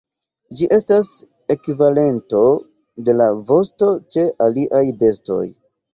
Ĝi 0.59 0.67
estas 0.77 1.09
ekvivalento 1.55 2.41
de 3.09 3.15
la 3.21 3.27
vosto 3.51 3.91
ĉe 4.17 4.25
aliaj 4.47 4.85
bestoj. 5.05 5.43